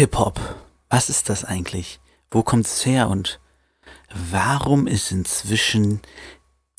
[0.00, 0.40] Hip-Hop.
[0.88, 2.00] Was ist das eigentlich?
[2.30, 3.38] Wo kommt es her und
[4.30, 6.00] warum ist inzwischen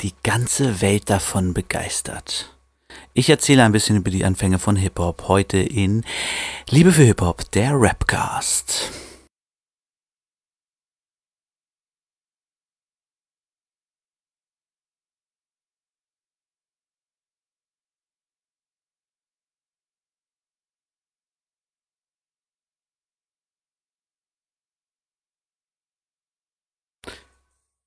[0.01, 2.57] die ganze Welt davon begeistert?
[3.13, 6.03] Ich erzähle ein bisschen über die Anfänge von Hip-Hop heute in
[6.67, 8.89] Liebe für Hip-Hop, der Rapcast.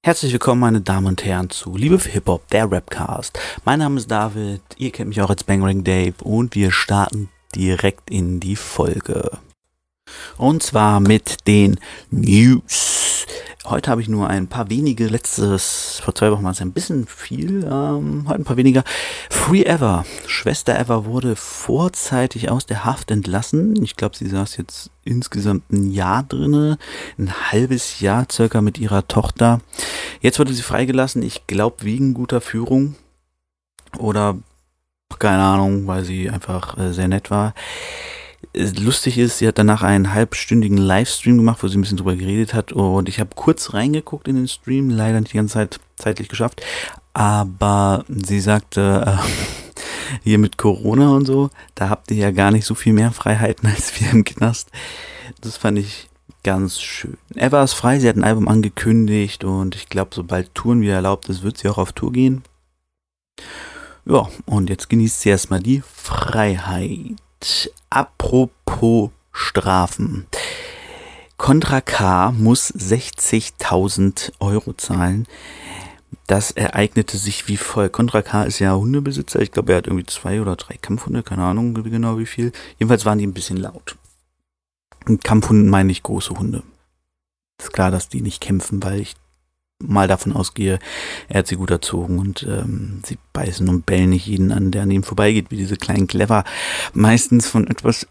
[0.05, 3.39] Herzlich willkommen, meine Damen und Herren, zu Liebe für Hip-Hop, der Rapcast.
[3.65, 8.11] Mein Name ist David, ihr kennt mich auch als Bangring Dave und wir starten direkt
[8.11, 9.39] in die Folge.
[10.37, 13.25] Und zwar mit den News.
[13.67, 17.07] Heute habe ich nur ein paar wenige, letztes, vor zwei Wochen war es ein bisschen
[17.07, 18.85] viel, ähm, heute ein paar weniger.
[19.31, 23.83] Free Ever, Schwester Ever wurde vorzeitig aus der Haft entlassen.
[23.83, 26.77] Ich glaube, sie saß jetzt insgesamt ein Jahr drinne,
[27.19, 29.63] ein halbes Jahr circa mit ihrer Tochter.
[30.21, 32.97] Jetzt wurde sie freigelassen, ich glaube wegen guter Führung
[33.97, 34.37] oder
[35.19, 37.55] keine Ahnung, weil sie einfach äh, sehr nett war
[38.55, 42.55] lustig ist, sie hat danach einen halbstündigen Livestream gemacht, wo sie ein bisschen drüber geredet
[42.55, 46.29] hat und ich habe kurz reingeguckt in den Stream, leider nicht die ganze Zeit zeitlich
[46.29, 46.63] geschafft,
[47.13, 52.65] aber sie sagte, äh, hier mit Corona und so, da habt ihr ja gar nicht
[52.65, 54.71] so viel mehr Freiheiten als wir im Knast.
[55.41, 56.09] Das fand ich
[56.45, 57.17] ganz schön.
[57.35, 61.29] Eva ist frei, sie hat ein Album angekündigt und ich glaube, sobald Touren wieder erlaubt
[61.29, 62.43] ist, wird sie auch auf Tour gehen.
[64.05, 67.17] Ja, und jetzt genießt sie erstmal die Freiheit
[67.91, 70.27] apropos Strafen.
[71.37, 75.27] Contra K muss 60.000 Euro zahlen.
[76.27, 77.93] Das ereignete sich wie folgt.
[77.93, 79.41] Contra K ist ja Hundebesitzer.
[79.41, 81.23] Ich glaube, er hat irgendwie zwei oder drei Kampfhunde.
[81.23, 82.53] Keine Ahnung genau wie viel.
[82.79, 83.97] Jedenfalls waren die ein bisschen laut.
[85.07, 86.63] Und Kampfhunden meine ich große Hunde.
[87.61, 89.15] Ist klar, dass die nicht kämpfen, weil ich
[89.79, 90.79] mal davon ausgehe,
[91.29, 94.83] er hat sie gut erzogen und ähm, sie beißen und bellen nicht jeden an, der
[94.83, 96.45] an ihm vorbeigeht, wie diese kleinen Clever,
[96.93, 98.07] meistens von etwas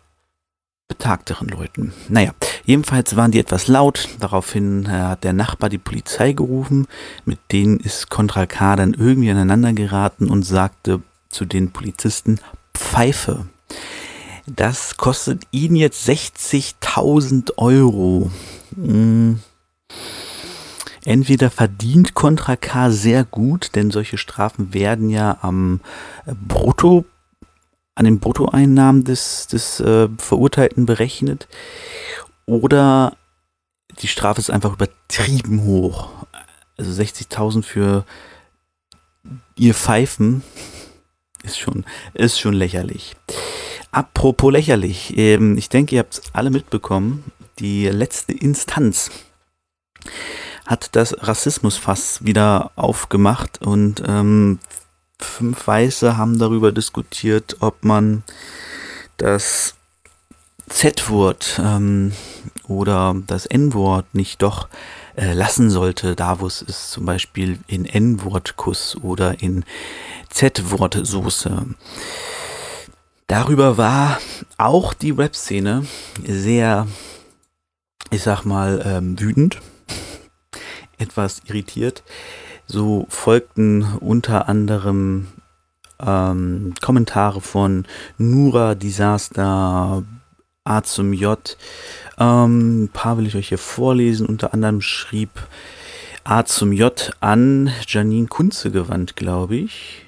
[0.87, 1.93] betagteren Leuten.
[2.09, 2.33] Naja,
[2.65, 4.09] jedenfalls waren die etwas laut.
[4.19, 6.87] Daraufhin äh, hat der Nachbar die Polizei gerufen.
[7.25, 12.39] Mit denen ist Contra K dann irgendwie aneinander geraten und sagte zu den Polizisten
[12.73, 13.47] Pfeife.
[14.45, 18.29] Das kostet ihn jetzt 60.000 Euro.
[18.75, 19.39] Hm
[21.05, 25.81] Entweder verdient Contra K sehr gut, denn solche Strafen werden ja am
[26.25, 27.05] äh, Brutto,
[27.95, 31.47] an den Bruttoeinnahmen des, des äh, Verurteilten berechnet,
[32.45, 33.15] oder
[34.01, 36.09] die Strafe ist einfach übertrieben hoch.
[36.77, 38.05] Also 60.000 für
[39.55, 40.43] ihr Pfeifen
[41.43, 43.15] ist schon, ist schon lächerlich.
[43.91, 47.25] Apropos lächerlich, ähm, ich denke, ihr habt es alle mitbekommen,
[47.59, 49.11] die letzte Instanz
[50.65, 54.59] hat das Rassismusfass wieder aufgemacht und ähm,
[55.19, 58.23] fünf Weiße haben darüber diskutiert, ob man
[59.17, 59.75] das
[60.69, 62.13] Z-Wort ähm,
[62.67, 64.69] oder das N-Wort nicht doch
[65.15, 69.65] äh, lassen sollte, da wo es ist, zum Beispiel in N-Wort-Kuss oder in
[70.29, 71.65] Z-Wort-Soße.
[73.27, 74.19] Darüber war
[74.57, 75.85] auch die Rap-Szene
[76.25, 76.87] sehr,
[78.09, 79.61] ich sag mal, ähm, wütend
[81.03, 82.03] etwas irritiert.
[82.65, 85.27] So folgten unter anderem
[85.99, 87.85] ähm, Kommentare von
[88.17, 90.03] Nura Disaster,
[90.65, 91.57] A zum J.
[92.17, 94.25] Ähm, ein paar will ich euch hier vorlesen.
[94.25, 95.29] Unter anderem schrieb
[96.23, 100.05] A zum J an Janine Kunze gewandt, glaube ich.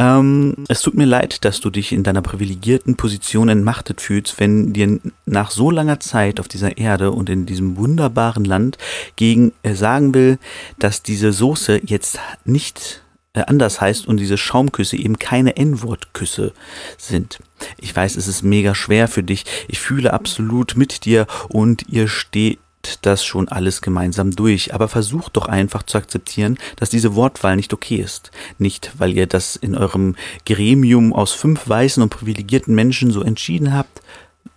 [0.00, 4.72] Ähm, es tut mir leid, dass du dich in deiner privilegierten Position entmachtet fühlst, wenn
[4.72, 8.78] dir nach so langer Zeit auf dieser Erde und in diesem wunderbaren Land
[9.16, 10.38] gegen äh, sagen will,
[10.78, 13.02] dass diese Soße jetzt nicht
[13.34, 16.54] äh, anders heißt und diese Schaumküsse eben keine N-Wort-Küsse
[16.96, 17.40] sind.
[17.76, 19.44] Ich weiß, es ist mega schwer für dich.
[19.68, 22.58] Ich fühle absolut mit dir und ihr steht
[23.02, 27.72] das schon alles gemeinsam durch, aber versucht doch einfach zu akzeptieren, dass diese Wortwahl nicht
[27.72, 28.30] okay ist.
[28.58, 30.16] Nicht, weil ihr das in eurem
[30.46, 34.02] Gremium aus fünf weißen und privilegierten Menschen so entschieden habt,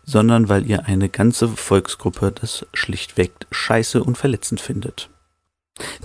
[0.05, 5.09] sondern weil ihr eine ganze Volksgruppe das schlichtweg scheiße und verletzend findet.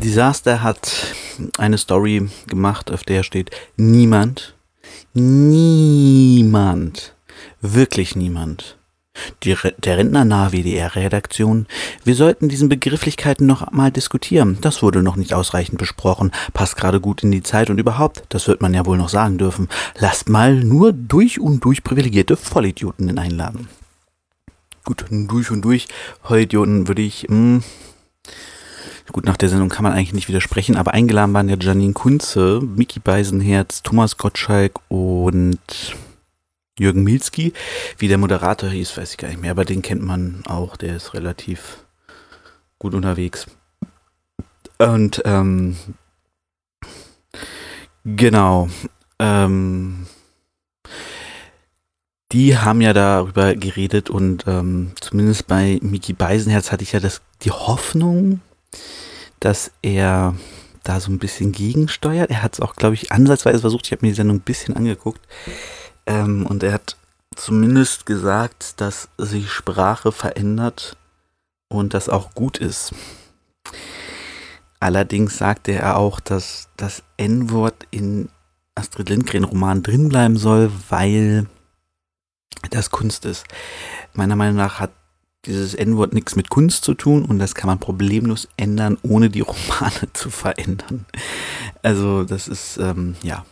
[0.03, 1.15] Disaster hat
[1.59, 4.57] eine Story gemacht, auf der steht niemand,
[5.13, 7.15] niemand,
[7.61, 8.78] wirklich niemand
[9.43, 11.67] die, der rentnernahe WDR-Redaktion.
[12.05, 14.59] Wir sollten diesen Begrifflichkeiten noch mal diskutieren.
[14.61, 18.49] Das wurde noch nicht ausreichend besprochen, passt gerade gut in die Zeit und überhaupt, das
[18.49, 19.69] wird man ja wohl noch sagen dürfen.
[19.99, 23.69] Lasst mal nur durch und durch privilegierte Vollidioten einladen.
[24.85, 25.87] Gut, durch und durch.
[26.23, 27.65] Vollidioten würde ich, mh, hm,
[29.13, 32.61] gut, nach der Sendung kann man eigentlich nicht widersprechen, aber eingeladen waren ja Janine Kunze,
[32.63, 35.59] Mickey Beisenherz, Thomas Gottschalk und
[36.79, 37.53] Jürgen Milski.
[37.99, 40.97] Wie der Moderator hieß, weiß ich gar nicht mehr, aber den kennt man auch, der
[40.97, 41.85] ist relativ
[42.79, 43.47] gut unterwegs.
[44.79, 45.77] Und ähm,
[48.05, 48.69] genau.
[49.19, 50.07] Ähm,
[52.33, 57.23] die haben ja darüber geredet und ähm, zumindest bei Miki Beisenherz hatte ich ja das,
[57.43, 58.41] die Hoffnung,
[59.41, 60.35] dass er
[60.85, 62.31] da so ein bisschen gegensteuert.
[62.31, 63.87] Er hat es auch, glaube ich, ansatzweise versucht.
[63.87, 65.21] Ich habe mir die Sendung ein bisschen angeguckt.
[66.09, 66.97] Ähm, und er hat
[67.37, 70.97] zumindest gesagt, dass sich Sprache verändert
[71.69, 72.93] und das auch gut ist.
[74.81, 78.29] Allerdings sagte er auch, dass das N-Wort in
[78.75, 81.47] Astrid Lindgren-Roman drinbleiben soll, weil
[82.71, 83.45] das Kunst ist.
[84.15, 84.93] Meiner Meinung nach hat
[85.47, 89.41] dieses N-Wort nichts mit Kunst zu tun und das kann man problemlos ändern, ohne die
[89.41, 91.07] Romane zu verändern.
[91.83, 93.45] Also das ist, ähm, ja,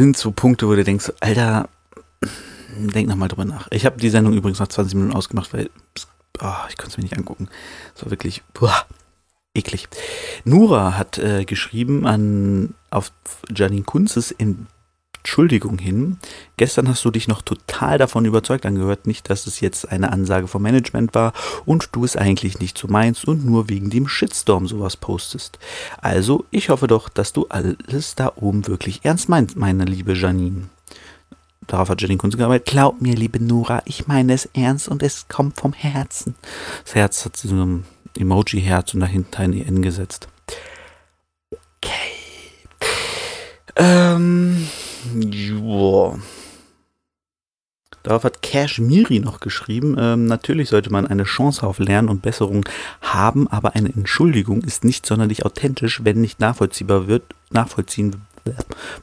[0.00, 1.68] sind so Punkte, wo du denkst, Alter,
[2.72, 3.68] denk nochmal drüber nach.
[3.70, 5.68] Ich habe die Sendung übrigens nach 20 Minuten ausgemacht, weil
[6.40, 7.48] oh, ich konnte es mir nicht angucken.
[7.94, 8.86] Es war wirklich boah,
[9.54, 9.88] eklig.
[10.44, 13.12] Nura hat äh, geschrieben an auf
[13.54, 14.68] Janine Kunzes in
[15.22, 16.18] Entschuldigung hin.
[16.56, 20.48] Gestern hast du dich noch total davon überzeugt angehört, nicht, dass es jetzt eine Ansage
[20.48, 21.34] vom Management war
[21.66, 25.58] und du es eigentlich nicht so meinst und nur wegen dem Shitstorm sowas postest.
[26.00, 30.68] Also, ich hoffe doch, dass du alles da oben wirklich ernst meinst, meine liebe Janine.
[31.66, 32.66] Darauf hat Janine Kunze gearbeitet.
[32.66, 36.34] Glaub mir, liebe Nora, ich meine es ernst und es kommt vom Herzen.
[36.84, 37.84] Das Herz hat so ein
[38.18, 40.28] Emoji-Herz und dahinter ein EN gesetzt.
[41.82, 42.19] Okay.
[43.80, 44.68] Ähm.
[45.30, 46.18] Joa.
[48.02, 52.22] Darauf hat Cash Miri noch geschrieben, ähm, natürlich sollte man eine Chance auf Lernen und
[52.22, 52.64] Besserung
[53.02, 58.16] haben, aber eine Entschuldigung ist nicht sonderlich authentisch, wenn nicht nachvollziehbar wird, nachvollziehen,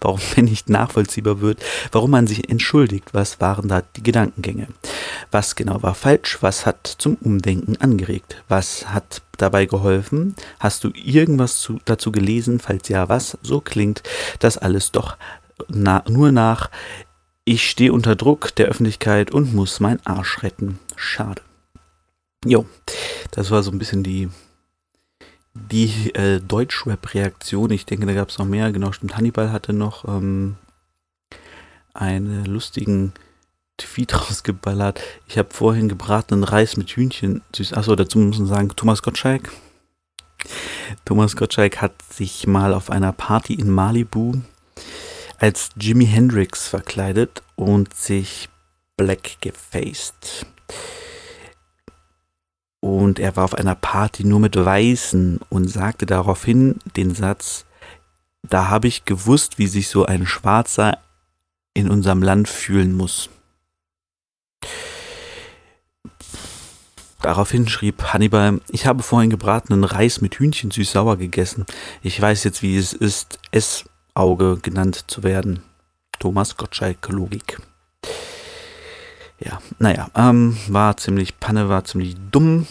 [0.01, 3.13] warum, wenn nicht nachvollziehbar wird, warum man sich entschuldigt.
[3.13, 4.67] Was waren da die Gedankengänge?
[5.31, 6.37] Was genau war falsch?
[6.41, 8.43] Was hat zum Umdenken angeregt?
[8.47, 10.35] Was hat dabei geholfen?
[10.59, 12.59] Hast du irgendwas zu, dazu gelesen?
[12.59, 13.37] Falls ja, was?
[13.41, 14.03] So klingt
[14.39, 15.17] das alles doch
[15.69, 16.69] na, nur nach,
[17.45, 20.79] ich stehe unter Druck der Öffentlichkeit und muss meinen Arsch retten.
[20.95, 21.41] Schade.
[22.45, 22.65] Jo,
[23.31, 24.29] das war so ein bisschen die,
[25.71, 27.71] die äh, Deutschrap-Reaktion.
[27.71, 28.71] Ich denke, da gab es noch mehr.
[28.71, 29.17] Genau, stimmt.
[29.17, 30.55] Hannibal hatte noch ähm,
[31.93, 33.13] einen lustigen
[33.77, 35.01] Tweet rausgeballert.
[35.27, 37.73] Ich habe vorhin gebratenen Reis mit Hühnchen süß.
[37.73, 39.51] Achso, dazu muss man sagen, Thomas Gottschalk.
[41.05, 44.35] Thomas Gottschalk hat sich mal auf einer Party in Malibu
[45.37, 48.49] als Jimi Hendrix verkleidet und sich
[48.95, 50.45] black gefaced.
[52.87, 57.65] Und er war auf einer Party nur mit Weißen und sagte daraufhin den Satz,
[58.43, 60.97] da habe ich gewusst, wie sich so ein Schwarzer
[61.73, 63.29] in unserem Land fühlen muss.
[67.21, 71.65] Daraufhin schrieb Hannibal, ich habe vorhin gebratenen Reis mit Hühnchen süß-sauer gegessen.
[72.01, 75.61] Ich weiß jetzt, wie es ist, es Auge genannt zu werden.
[76.19, 77.59] Thomas Gottschalk Logik.
[79.39, 82.65] Ja, naja, ähm, war ziemlich Panne, war ziemlich dumm.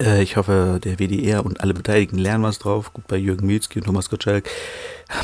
[0.00, 2.92] Äh, ich hoffe, der WDR und alle Beteiligten lernen was drauf.
[2.92, 4.48] Gut, bei Jürgen Milzki und Thomas Gottschalk.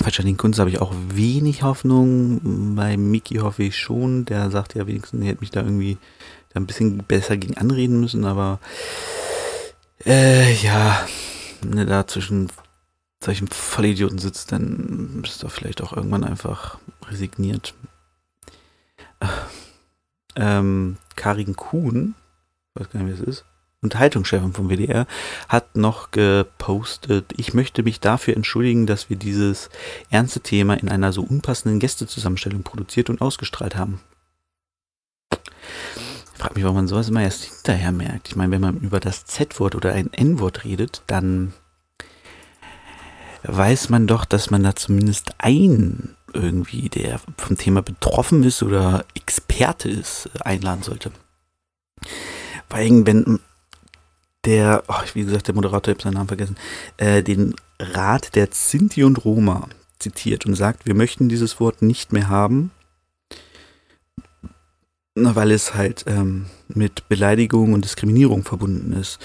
[0.01, 2.75] Bei Janine Kunz habe ich auch wenig Hoffnung.
[2.75, 4.25] Bei Miki hoffe ich schon.
[4.25, 5.99] Der sagt ja wenigstens, er hätte mich da irgendwie
[6.55, 8.59] ein bisschen besser gegen anreden müssen, aber
[10.05, 11.07] äh, ja,
[11.65, 12.51] ne, da zwischen
[13.23, 17.75] solchen Vollidioten sitzt, dann bist du vielleicht auch irgendwann einfach resigniert.
[19.21, 19.27] Äh,
[20.39, 22.15] ähm, Karin Kuhn,
[22.75, 23.45] weiß gar nicht, wer es ist,
[23.81, 25.07] Unterhaltungschefin vom WDR,
[25.49, 29.71] hat noch gepostet, ich möchte mich dafür entschuldigen, dass wir dieses
[30.11, 34.01] ernste Thema in einer so unpassenden Gästezusammenstellung produziert und ausgestrahlt haben.
[35.31, 38.29] Ich frage mich, warum man sowas immer erst hinterher merkt.
[38.29, 41.53] Ich meine, wenn man über das Z-Wort oder ein N-Wort redet, dann
[43.43, 49.05] weiß man doch, dass man da zumindest einen irgendwie, der vom Thema betroffen ist oder
[49.15, 51.13] Experte ist, einladen sollte.
[52.69, 53.41] Allem, wenn
[54.45, 56.57] der, oh, wie gesagt, der Moderator, ich habe seinen Namen vergessen,
[56.97, 59.69] äh, den Rat der Sinti und Roma
[59.99, 62.71] zitiert und sagt, wir möchten dieses Wort nicht mehr haben,
[65.15, 69.19] weil es halt ähm, mit Beleidigung und Diskriminierung verbunden ist.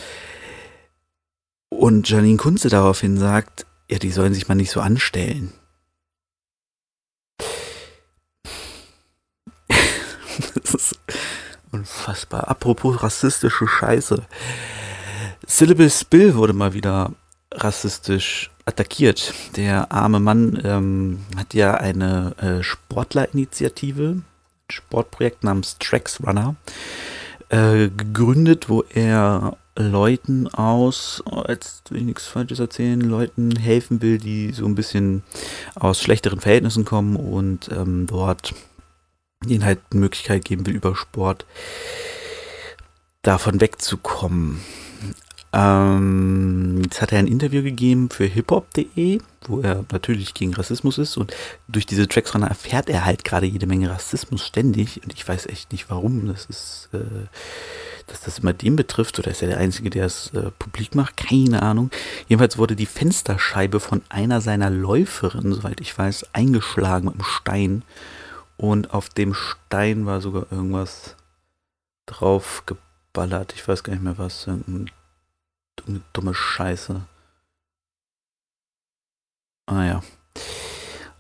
[1.70, 5.54] Und Janine Kunze daraufhin sagt, ja, die sollen sich mal nicht so anstellen.
[10.74, 11.00] Ist
[11.74, 12.50] Unfassbar.
[12.50, 14.22] Apropos rassistische Scheiße.
[15.48, 17.12] Syllabus Bill wurde mal wieder
[17.52, 19.34] rassistisch attackiert.
[19.56, 24.22] Der arme Mann ähm, hat ja eine äh, Sportlerinitiative,
[24.70, 26.56] Sportprojekt namens Tracks Runner,
[27.50, 34.04] äh, gegründet, wo er Leuten aus, oh, jetzt will ich nichts Falsches erzählen, Leuten helfen
[34.04, 35.24] will, die so ein bisschen
[35.74, 38.54] aus schlechteren Verhältnissen kommen und ähm, dort
[39.50, 41.46] ihnen halt eine Möglichkeit geben will, über Sport
[43.22, 44.60] davon wegzukommen.
[45.54, 51.16] Ähm, jetzt hat er ein Interview gegeben für hiphop.de, wo er natürlich gegen Rassismus ist
[51.16, 51.32] und
[51.68, 55.72] durch diese Tracksrunner erfährt er halt gerade jede Menge Rassismus ständig und ich weiß echt
[55.72, 56.28] nicht warum.
[56.28, 56.98] Das ist, äh,
[58.08, 61.18] dass das immer den betrifft oder ist er der Einzige, der es äh, publik macht?
[61.18, 61.92] Keine Ahnung.
[62.28, 67.84] Jedenfalls wurde die Fensterscheibe von einer seiner Läuferinnen, soweit ich weiß, eingeschlagen mit einem Stein
[68.58, 71.16] und auf dem Stein war sogar irgendwas
[72.06, 73.54] drauf geballert.
[73.54, 74.48] Ich weiß gar nicht mehr was.
[74.48, 74.92] Irgendein
[76.14, 77.02] Dumme, Scheiße.
[79.66, 80.04] Ah ja.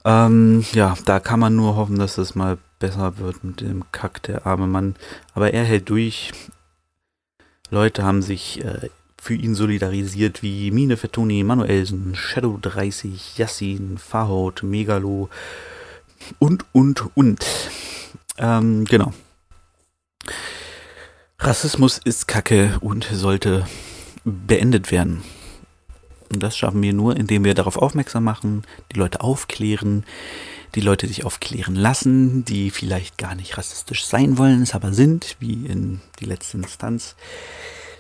[0.06, 4.22] Ähm, ja, da kann man nur hoffen, dass es mal besser wird mit dem Kack,
[4.24, 4.96] der arme Mann.
[5.34, 6.32] Aber er hält durch.
[7.70, 14.64] Leute haben sich äh, für ihn solidarisiert, wie Mine Fettoni, Manuelsen, Shadow 30, Yassin, Fahot,
[14.64, 15.30] Megalo
[16.40, 17.46] und, und, und.
[18.38, 19.14] Ähm, genau.
[21.40, 23.66] Rassismus ist Kacke und sollte
[24.24, 25.24] beendet werden.
[26.32, 30.06] Und das schaffen wir nur, indem wir darauf aufmerksam machen, die Leute aufklären,
[30.76, 35.36] die Leute sich aufklären lassen, die vielleicht gar nicht rassistisch sein wollen, es aber sind,
[35.40, 37.16] wie in die letzte Instanz.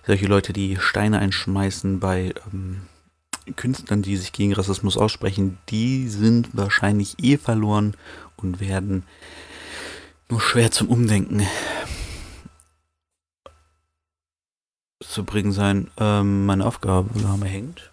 [0.07, 2.81] Solche Leute, die Steine einschmeißen bei ähm,
[3.55, 7.95] Künstlern, die sich gegen Rassismus aussprechen, die sind wahrscheinlich eh verloren
[8.37, 9.03] und werden
[10.29, 11.45] nur schwer zum Umdenken
[14.99, 15.89] zu bringen sein.
[15.97, 17.09] Ähm, meine Aufgabe
[17.45, 17.91] hängt.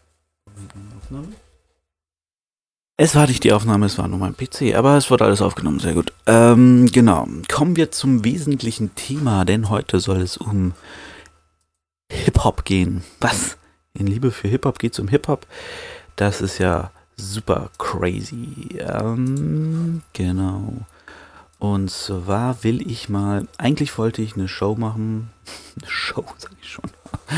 [2.97, 5.80] Es war nicht die Aufnahme, es war nur mein PC, aber es wurde alles aufgenommen,
[5.80, 6.12] sehr gut.
[6.26, 10.75] Ähm, genau, kommen wir zum wesentlichen Thema, denn heute soll es um
[12.12, 13.02] Hip-Hop gehen.
[13.21, 13.57] Was?
[13.99, 15.47] In Liebe für Hip-Hop geht es um Hip-Hop.
[16.16, 18.78] Das ist ja super crazy.
[18.78, 20.75] Ähm, genau.
[21.59, 25.30] Und zwar will ich mal, eigentlich wollte ich eine Show machen.
[25.80, 26.90] Eine Show, sag ich schon.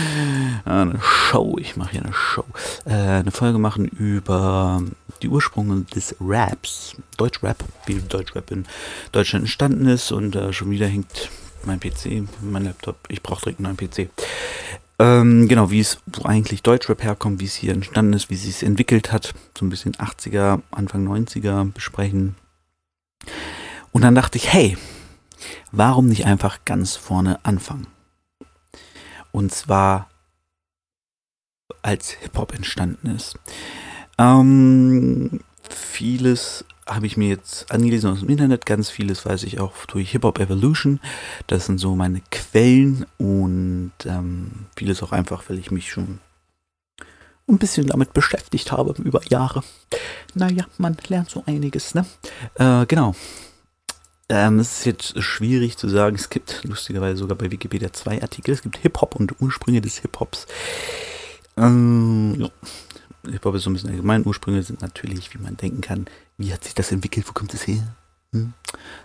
[0.65, 2.45] eine Show, ich mache hier eine Show.
[2.85, 4.83] Äh, eine Folge machen über
[5.23, 6.97] die Ursprünge des Raps.
[7.17, 7.57] Deutschrap,
[7.87, 8.67] wie Deutschrap in
[9.13, 10.13] Deutschland entstanden ist.
[10.13, 11.31] Und äh, schon wieder hängt
[11.65, 12.97] mein PC, mein Laptop.
[13.09, 14.11] Ich brauche direkt einen neuen PC.
[14.99, 18.43] Ähm, genau, wie es, wo eigentlich Deutschrap herkommt, wie es hier entstanden ist, wie es
[18.43, 19.35] sich entwickelt hat.
[19.59, 22.37] So ein bisschen 80er, Anfang 90er besprechen.
[23.91, 24.77] Und dann dachte ich, hey,
[25.71, 27.87] warum nicht einfach ganz vorne anfangen?
[29.33, 30.09] Und zwar
[31.83, 33.39] als Hip-Hop entstanden ist.
[34.19, 39.73] Ähm, vieles habe ich mir jetzt angelesen aus dem Internet, ganz vieles weiß ich auch
[39.87, 41.01] durch Hip-Hop Evolution.
[41.47, 46.19] Das sind so meine Quellen und ähm, vieles auch einfach, weil ich mich schon
[47.49, 49.63] ein bisschen damit beschäftigt habe über Jahre.
[50.35, 52.05] Naja, man lernt so einiges, ne?
[52.55, 53.15] Äh, genau.
[54.29, 56.17] Ähm, es ist jetzt schwierig zu sagen.
[56.17, 58.55] Es gibt lustigerweise sogar bei Wikipedia zwei Artikel.
[58.55, 60.47] Es gibt Hip-Hop und Ursprünge des Hip-Hops.
[61.57, 62.49] Ähm, ja.
[63.31, 64.27] Hip-Hop ist so ein bisschen allgemein.
[64.27, 66.07] Ursprünge sind natürlich, wie man denken kann,
[66.39, 67.95] wie hat sich das entwickelt, wo kommt es her?
[68.33, 68.55] Hm?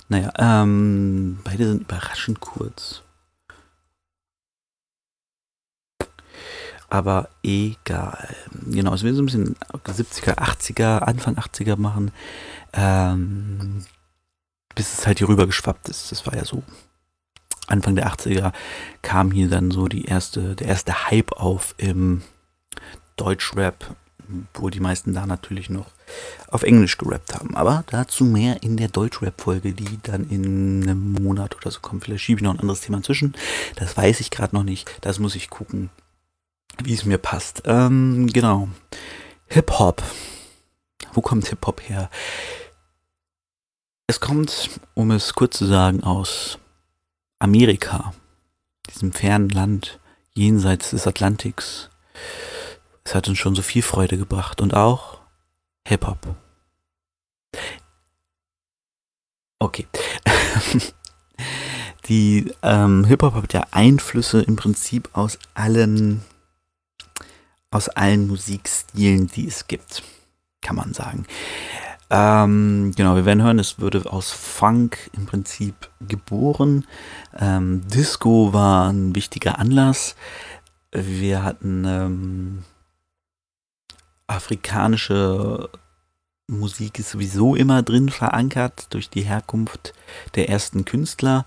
[0.10, 3.04] Naja, ähm, beide sind überraschend kurz.
[6.90, 8.34] Aber egal.
[8.66, 9.56] Genau, es will so ein bisschen
[9.86, 12.12] 70er, 80er, Anfang 80er machen.
[12.74, 13.84] Ähm,
[14.74, 16.12] bis es halt hier rüber geschwappt ist.
[16.12, 16.64] Das war ja so.
[17.68, 18.54] Anfang der 80er
[19.02, 22.22] kam hier dann so die erste, der erste Hype auf im
[23.18, 23.96] Deutschrap,
[24.54, 25.92] wo die meisten da natürlich noch
[26.50, 27.56] auf Englisch gerappt haben.
[27.56, 32.04] Aber dazu mehr in der Deutschrap-Folge, die dann in einem Monat oder so kommt.
[32.04, 33.36] Vielleicht schiebe ich noch ein anderes Thema zwischen.
[33.76, 34.90] Das weiß ich gerade noch nicht.
[35.02, 35.90] Das muss ich gucken,
[36.84, 37.64] wie es mir passt.
[37.66, 38.70] Ähm, genau.
[39.48, 40.04] Hip-Hop.
[41.14, 42.10] Wo kommt Hip-Hop her?
[44.08, 46.60] Es kommt, um es kurz zu sagen, aus
[47.40, 48.14] Amerika,
[48.94, 50.00] diesem fernen Land
[50.34, 51.90] jenseits des Atlantiks.
[53.08, 55.20] Es hat uns schon so viel Freude gebracht und auch
[55.88, 56.36] Hip-Hop.
[59.60, 59.88] Okay.
[62.10, 66.20] Die ähm, Hip-Hop hat ja Einflüsse im Prinzip aus allen,
[67.72, 70.04] aus allen Musikstilen, die es gibt,
[70.62, 71.26] kann man sagen.
[72.10, 76.86] Ähm, genau, wir werden hören, es würde aus Funk im Prinzip geboren.
[77.40, 80.18] Ähm, Disco war ein wichtiger Anlass.
[80.92, 82.64] Wir hatten ähm,
[84.28, 85.70] afrikanische
[86.48, 89.94] Musik ist sowieso immer drin verankert durch die Herkunft
[90.36, 91.46] der ersten Künstler.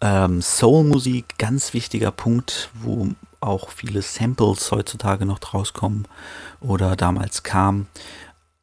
[0.00, 3.08] Ähm, Soul-Musik, ganz wichtiger Punkt, wo
[3.40, 6.06] auch viele Samples heutzutage noch draus kommen
[6.60, 7.86] oder damals kamen.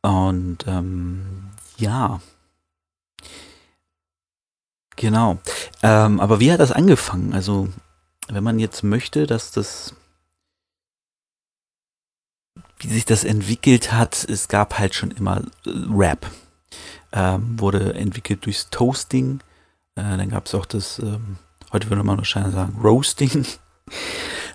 [0.02, 2.20] Und ähm, ja,
[4.96, 5.38] genau.
[5.82, 7.34] Ähm, aber wie hat das angefangen?
[7.34, 7.70] Also,
[8.28, 9.96] wenn man jetzt möchte, dass das
[12.80, 16.26] wie sich das entwickelt hat, es gab halt schon immer äh, Rap.
[17.12, 19.40] Ähm, wurde entwickelt durchs Toasting.
[19.96, 21.38] Äh, dann gab es auch das, ähm,
[21.74, 23.46] heute würde man wahrscheinlich sagen, Roasting.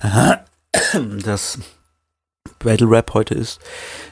[1.25, 1.59] das
[2.59, 3.61] Battle Rap heute ist.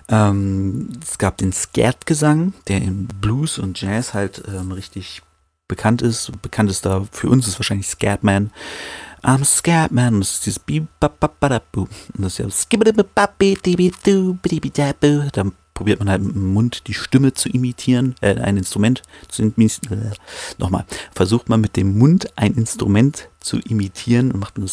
[0.09, 5.23] Ähm, es gab den Scat-Gesang, der im Blues und Jazz halt ähm, richtig
[5.69, 6.33] bekannt ist.
[6.43, 8.51] Bekannt ist da für uns ist wahrscheinlich Scatman.
[9.23, 10.21] I'm scared, man.
[10.21, 10.59] Das ist dieses
[12.15, 12.45] Und das ist ja
[15.33, 19.43] Dann probiert man halt mit dem Mund die Stimme zu imitieren, äh, ein Instrument zu
[19.43, 20.03] imitieren.
[20.03, 20.15] Äh,
[20.59, 20.85] nochmal.
[21.15, 24.69] Versucht man mit dem Mund ein Instrument zu imitieren und macht nur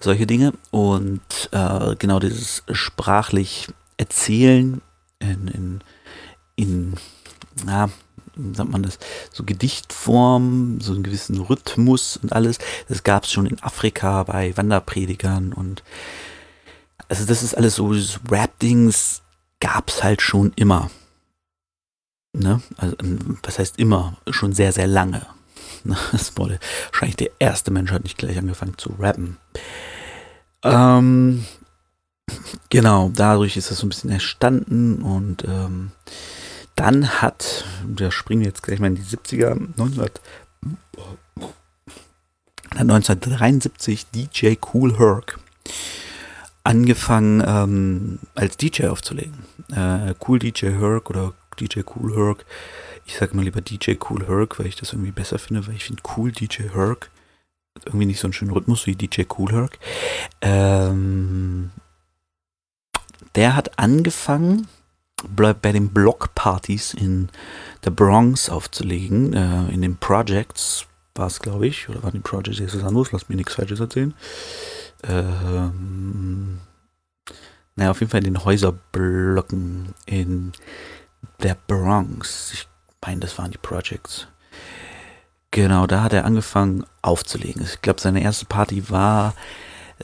[0.00, 0.52] solche Dinge.
[0.70, 1.20] Und
[1.52, 3.68] äh, genau dieses sprachlich
[3.98, 4.80] Erzählen
[5.18, 5.80] in, in,
[6.56, 6.94] in
[7.64, 7.88] na,
[8.54, 8.98] sagt man das,
[9.32, 12.58] so Gedichtform, so einen gewissen Rhythmus und alles.
[12.88, 15.82] Das gab es schon in Afrika bei Wanderpredigern und
[17.08, 17.94] also das ist alles so,
[18.30, 19.22] Rap-Dings
[19.60, 20.90] gab es halt schon immer.
[22.32, 22.60] Ne?
[22.76, 24.16] Also, ähm, was heißt immer?
[24.30, 25.26] Schon sehr, sehr lange.
[26.10, 26.58] Das wurde
[26.90, 29.36] wahrscheinlich der erste Mensch hat nicht gleich angefangen zu rappen.
[30.64, 31.44] Ähm,
[32.70, 35.92] genau, dadurch ist das so ein bisschen entstanden und ähm,
[36.76, 40.20] dann hat, wir springen jetzt gleich mal in die 70er, 1900,
[42.70, 45.38] 1973 DJ Cool Herc
[46.64, 49.44] angefangen ähm, als DJ aufzulegen.
[49.72, 52.44] Äh, cool DJ Herc oder DJ Cool Herc.
[53.06, 55.84] Ich sage mal lieber DJ Cool Herc, weil ich das irgendwie besser finde, weil ich
[55.84, 57.10] finde Cool DJ Herc
[57.76, 59.78] hat irgendwie nicht so einen schönen Rhythmus wie DJ Cool Herc.
[60.40, 61.70] Ähm,
[63.34, 64.66] der hat angefangen
[65.34, 67.28] bei den Blockpartys in
[67.84, 72.58] der Bronx aufzulegen, äh, in den Projects war es, glaube ich, oder waren die Projects
[72.58, 74.14] jetzt was anderes, lass mir nichts Falsches erzählen.
[75.02, 76.58] Ähm,
[77.74, 80.52] naja, auf jeden Fall in den Häuserblöcken in
[81.42, 82.52] der Bronx.
[82.52, 82.68] Ich
[83.04, 84.26] meine, das waren die Projects.
[85.50, 87.62] Genau, da hat er angefangen aufzulegen.
[87.62, 89.34] Ich glaube, seine erste Party war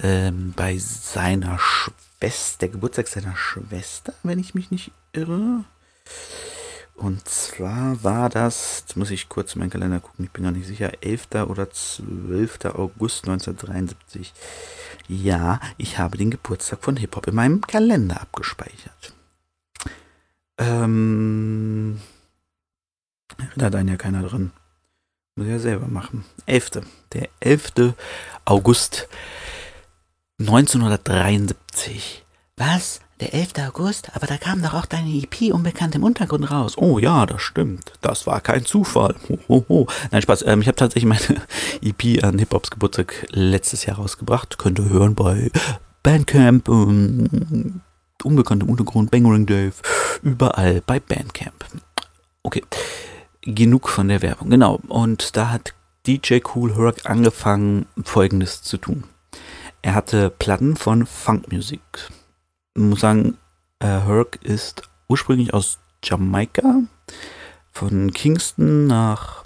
[0.03, 5.64] ähm, bei seiner Schwester, der Geburtstag seiner Schwester, wenn ich mich nicht irre.
[6.94, 10.53] Und zwar war das, jetzt muss ich kurz in meinen Kalender gucken, ich bin gar
[10.53, 11.46] nicht sicher, 11.
[11.48, 12.66] oder 12.
[12.66, 14.33] August 1973.
[15.09, 19.14] Ja, ich habe den Geburtstag von Hip-Hop in meinem Kalender abgespeichert.
[20.59, 22.01] Ähm,
[23.57, 24.53] da hat einen ja keiner drin.
[25.35, 26.25] Muss ich ja selber machen.
[26.46, 26.83] 11.
[27.12, 27.94] Der 11.
[28.44, 29.09] August
[30.38, 32.25] 1973.
[32.57, 33.01] Was?
[33.23, 33.53] Der 11.
[33.69, 34.17] August?
[34.17, 36.77] Aber da kam doch auch deine EP unbekannt im Untergrund raus.
[36.77, 37.93] Oh ja, das stimmt.
[38.01, 39.15] Das war kein Zufall.
[39.29, 39.87] Ho, ho, ho.
[40.11, 40.43] Nein, Spaß.
[40.49, 41.41] Ähm, ich habe tatsächlich meine
[41.83, 44.59] EP an Hip-Hops Geburtstag letztes Jahr rausgebracht.
[44.59, 45.53] Könnt ihr hören bei
[46.03, 47.81] Bandcamp, ähm,
[48.25, 49.75] unbekannt im Untergrund, Bangering Dave,
[50.25, 51.65] überall bei Bandcamp.
[52.43, 52.65] Okay,
[53.43, 54.51] genug von der Werbung.
[54.51, 55.75] Genau, und da hat
[56.09, 59.05] DJ Cool Herc angefangen, folgendes zu tun.
[59.81, 62.11] Er hatte Platten von Funkmusik
[62.75, 63.37] muss sagen,
[63.81, 66.83] äh, Herc ist ursprünglich aus Jamaika,
[67.71, 69.45] von Kingston nach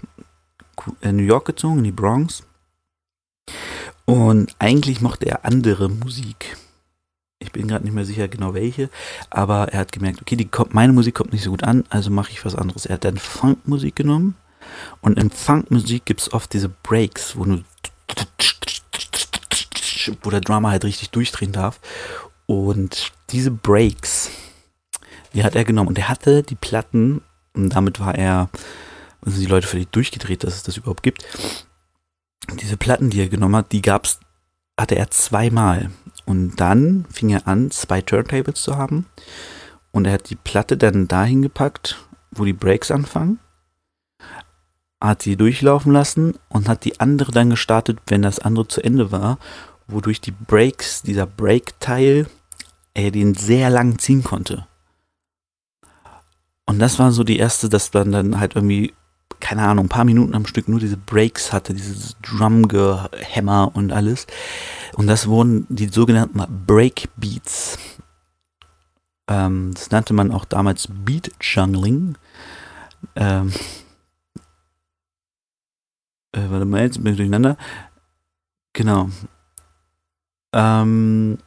[1.01, 2.45] äh, New York gezogen, in die Bronx.
[4.05, 6.57] Und eigentlich mochte er andere Musik.
[7.39, 8.89] Ich bin gerade nicht mehr sicher genau welche,
[9.31, 12.11] aber er hat gemerkt, okay, die kommt, meine Musik kommt nicht so gut an, also
[12.11, 12.87] mache ich was anderes.
[12.87, 14.37] Er hat dann Funkmusik genommen
[15.01, 17.45] und in Funkmusik gibt es oft diese Breaks, wo
[20.23, 21.81] wo der Drummer halt richtig durchdrehen darf.
[22.47, 24.31] Und diese Breaks,
[25.35, 25.89] die hat er genommen.
[25.89, 27.23] Und er hatte die Platten,
[27.55, 28.49] und damit war er,
[29.23, 31.27] sind die Leute völlig durchgedreht, dass es das überhaupt gibt.
[32.61, 34.21] Diese Platten, die er genommen hat, die gab's,
[34.79, 35.91] hatte er zweimal.
[36.25, 39.07] Und dann fing er an, zwei Turntables zu haben.
[39.91, 41.99] Und er hat die Platte dann dahin gepackt,
[42.31, 43.41] wo die Breaks anfangen.
[45.01, 49.11] Hat sie durchlaufen lassen und hat die andere dann gestartet, wenn das andere zu Ende
[49.11, 49.39] war
[49.89, 52.27] wodurch die Breaks, dieser Break-Teil,
[52.97, 54.67] er den sehr lang ziehen konnte.
[56.65, 58.95] Und das war so die erste, dass man dann halt irgendwie,
[59.39, 64.27] keine Ahnung, ein paar Minuten am Stück nur diese Breaks hatte, dieses Drumgehämmer und alles.
[64.95, 67.79] Und das wurden die sogenannten Breakbeats.
[69.29, 72.17] Ähm, das nannte man auch damals Beat Jungling.
[73.15, 73.53] Ähm,
[76.33, 77.59] äh, warte mal, jetzt bin ich durcheinander.
[78.73, 79.11] Genau.
[80.53, 81.39] Ähm,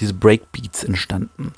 [0.00, 1.52] diese Breakbeats entstanden.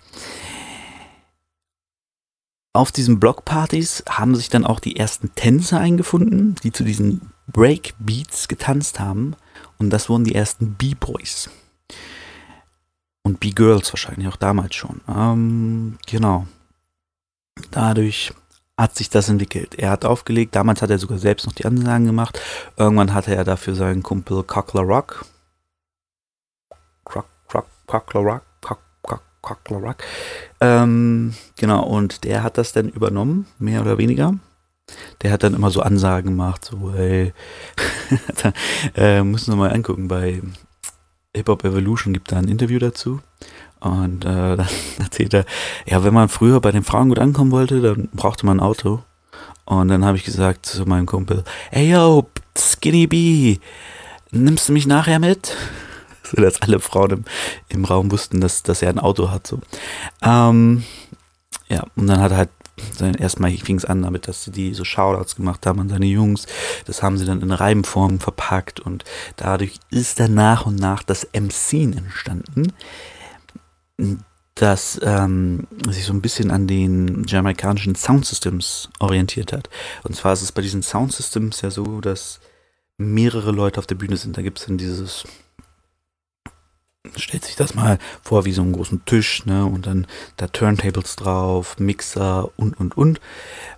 [2.73, 8.47] Auf diesen Blockpartys haben sich dann auch die ersten Tänzer eingefunden, die zu diesen Breakbeats
[8.47, 9.35] getanzt haben.
[9.79, 11.51] Und das wurden die ersten B-Boys.
[13.23, 15.01] Und B-Girls wahrscheinlich auch damals schon.
[15.09, 16.47] Ähm, genau.
[17.73, 18.33] Dadurch
[18.79, 19.75] hat sich das entwickelt.
[19.75, 22.41] Er hat aufgelegt, damals hat er sogar selbst noch die Ansagen gemacht.
[22.77, 25.27] Irgendwann hatte er dafür seinen Kumpel Cockler Rock.
[27.91, 28.43] Cockler Rock
[29.43, 29.97] Cockler
[30.61, 34.35] Ähm, genau, und der hat das dann übernommen, mehr oder weniger.
[35.23, 37.33] Der hat dann immer so Ansagen gemacht, so, hey,
[38.43, 38.53] da,
[38.95, 40.43] äh, müssen wir mal angucken, bei
[41.35, 43.21] Hip Hop Evolution gibt da ein Interview dazu.
[43.81, 45.45] Und äh, dann erzählt er,
[45.87, 49.03] ja, wenn man früher bei den Frauen gut ankommen wollte, dann brauchte man ein Auto.
[49.65, 53.59] Und dann habe ich gesagt zu meinem Kumpel, hey yo, Skinny B,
[54.31, 55.57] nimmst du mich nachher mit?
[56.37, 57.25] dass alle Frauen im,
[57.69, 59.47] im Raum wussten, dass, dass er ein Auto hat.
[59.47, 59.61] So.
[60.23, 60.85] Ähm,
[61.69, 62.51] ja, und dann hat er halt
[62.99, 66.47] dann erstmal fing es an damit, dass die so Shoutouts gemacht haben an seine Jungs.
[66.87, 69.05] Das haben sie dann in Reimform verpackt und
[69.37, 72.73] dadurch ist dann nach und nach das MC entstanden,
[74.55, 79.71] das ähm, sich so ein bisschen an den jamaikanischen Soundsystems orientiert hat.
[80.03, 82.41] Und zwar ist es bei diesen Soundsystems ja so, dass
[82.99, 84.37] mehrere Leute auf der Bühne sind.
[84.37, 85.25] Da gibt es dann dieses
[87.17, 91.17] stellt sich das mal vor wie so einen großen Tisch, ne, und dann da Turntables
[91.17, 93.21] drauf, Mixer und, und, und,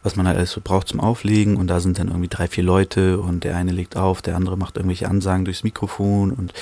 [0.02, 1.56] was man halt alles so braucht zum Auflegen.
[1.56, 4.56] Und da sind dann irgendwie drei, vier Leute und der eine legt auf, der andere
[4.56, 6.32] macht irgendwelche Ansagen durchs Mikrofon.
[6.32, 6.52] Und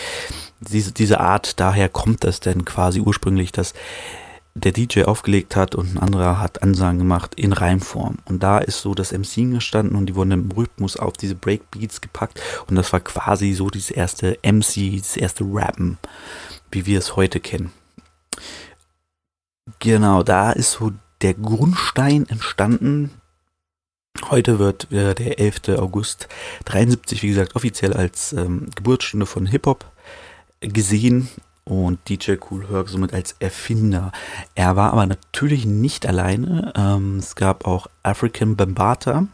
[0.61, 3.75] diese, diese Art, daher kommt das denn quasi ursprünglich, dass
[4.55, 8.19] der DJ aufgelegt hat und ein anderer hat Ansagen gemacht in Reimform.
[8.25, 12.01] Und da ist so das MC gestanden und die wurden im Rhythmus auf diese Breakbeats
[12.01, 12.41] gepackt.
[12.69, 15.99] Und das war quasi so dieses erste MC, das erste Rappen
[16.71, 17.73] wie wir es heute kennen.
[19.79, 23.11] Genau, da ist so der Grundstein entstanden.
[24.29, 25.79] Heute wird äh, der 11.
[25.79, 26.29] August
[26.65, 29.85] 73, wie gesagt, offiziell als ähm, Geburtsstunde von Hip-Hop
[30.61, 31.29] gesehen
[31.65, 34.13] und DJ Cool Herc somit als Erfinder.
[34.55, 36.73] Er war aber natürlich nicht alleine.
[36.77, 39.29] Ähm, es gab auch African Bambata,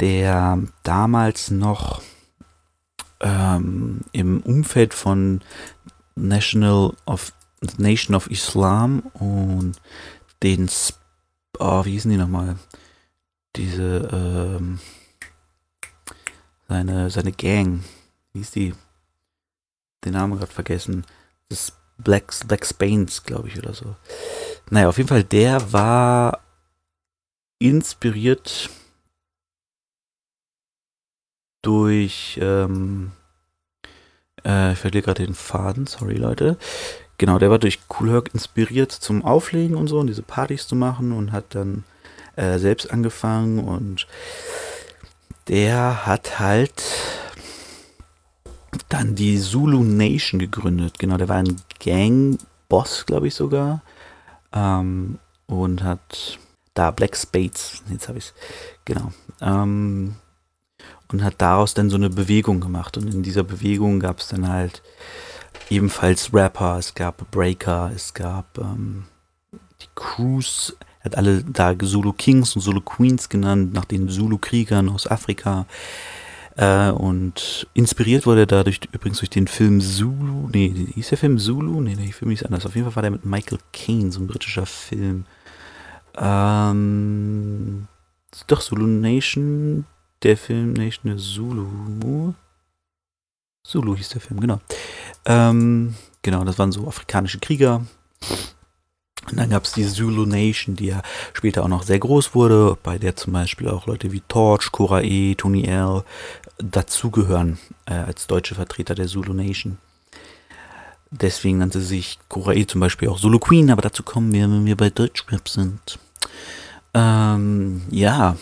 [0.00, 2.02] der damals noch
[3.20, 5.40] ähm, im Umfeld von
[6.26, 7.32] National of
[7.76, 9.80] Nation of Islam und
[10.42, 10.70] den,
[11.58, 12.56] oh, wie hießen die nochmal?
[13.56, 14.78] Diese, ähm,
[16.68, 17.82] seine, seine Gang,
[18.32, 18.74] wie hieß die?
[20.04, 21.04] Den Namen gerade vergessen.
[21.48, 23.96] Das Black, Black Spains, glaube ich, oder so.
[24.70, 26.40] Naja, auf jeden Fall, der war
[27.58, 28.70] inspiriert
[31.62, 33.10] durch ähm,
[34.48, 36.56] äh, ich verliere gerade den Faden, sorry Leute.
[37.18, 40.74] Genau, der war durch Cool Herc inspiriert zum Auflegen und so und diese Partys zu
[40.74, 41.84] machen und hat dann
[42.36, 44.06] äh, selbst angefangen und
[45.48, 46.82] der hat halt
[48.88, 50.98] dann die Zulu Nation gegründet.
[50.98, 53.82] Genau, der war ein Gang-Boss, glaube ich sogar.
[54.52, 56.38] Ähm, und hat
[56.74, 58.34] da Black Spades, jetzt habe ich es,
[58.84, 59.12] genau.
[59.40, 60.14] Ähm,
[61.10, 62.96] und hat daraus dann so eine Bewegung gemacht.
[62.96, 64.82] Und in dieser Bewegung gab es dann halt
[65.70, 69.04] ebenfalls Rapper, es gab Breaker, es gab ähm,
[69.52, 74.88] die Crews, er hat alle da Zulu Kings und Zulu Queens genannt, nach den Zulu-Kriegern
[74.88, 75.66] aus Afrika.
[76.56, 80.48] Äh, und inspiriert wurde er dadurch übrigens durch den Film Zulu.
[80.52, 81.80] Nee, hieß der Film Zulu?
[81.80, 82.66] Nee, der Film hieß anders.
[82.66, 85.24] Auf jeden Fall war der mit Michael Caine, so ein britischer Film.
[86.16, 87.86] Ähm,
[88.48, 89.84] doch, Zulu Nation,
[90.22, 92.34] der Film Nation Zulu.
[93.62, 94.60] Zulu hieß der Film, genau.
[95.24, 97.84] Ähm, genau, das waren so afrikanische Krieger.
[99.30, 101.02] Und dann gab es die Zulu Nation, die ja
[101.34, 105.02] später auch noch sehr groß wurde, bei der zum Beispiel auch Leute wie Torch, Cora
[105.02, 106.02] E, Tony L
[106.56, 109.78] dazugehören äh, als deutsche Vertreter der Zulu Nation.
[111.10, 114.66] Deswegen nannte sich Cora E zum Beispiel auch Zulu Queen, aber dazu kommen wir, wenn
[114.66, 115.98] wir bei Deutschrap sind.
[116.94, 118.36] Ähm, ja,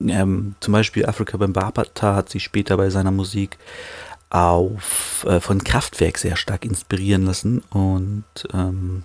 [0.00, 3.58] ähm, zum Beispiel Afrika Bambata hat sich später bei seiner Musik
[4.30, 9.04] auf, äh, von Kraftwerk sehr stark inspirieren lassen und ähm,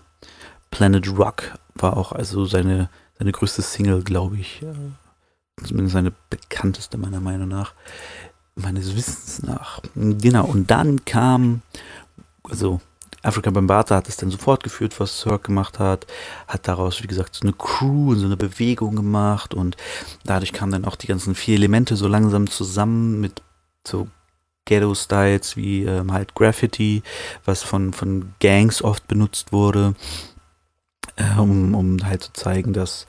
[0.72, 4.62] Planet Rock war auch also seine, seine größte Single, glaube ich.
[4.62, 7.74] Äh, zumindest seine bekannteste meiner Meinung nach.
[8.56, 9.82] Meines Wissens nach.
[9.96, 11.62] Genau, und dann kam,
[12.44, 12.82] also
[13.24, 16.08] Afrika Bambata hat es dann so fortgeführt, was Cirque gemacht hat,
[16.48, 19.78] hat daraus, wie gesagt, so eine Crew, so eine Bewegung gemacht und
[20.26, 23.42] dadurch kamen dann auch die ganzen vier Elemente so langsam zusammen mit
[23.86, 24.08] so
[24.66, 27.04] Ghetto-Styles wie ähm, halt Graffiti,
[27.46, 29.96] was von, von Gangs oft benutzt wurde,
[31.16, 33.06] äh, um, um halt zu zeigen, dass,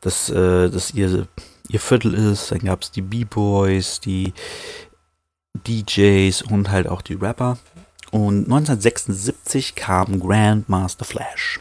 [0.00, 1.28] dass, äh, dass ihr,
[1.68, 2.50] ihr Viertel ist.
[2.50, 4.32] Dann gab es die B-Boys, die
[5.66, 7.58] DJs und halt auch die Rapper.
[8.16, 11.60] Und 1976 kam Grandmaster Flash.